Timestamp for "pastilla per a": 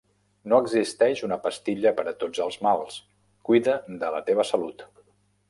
1.43-2.13